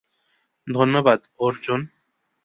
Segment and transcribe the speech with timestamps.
[0.67, 1.81] ধন্যবাদ, অর্জুন।